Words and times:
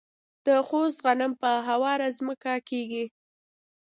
د 0.45 0.47
خوست 0.67 0.97
غنم 1.05 1.31
په 1.41 1.49
هواره 1.67 2.07
ځمکه 2.17 2.53
کیږي. 2.69 3.05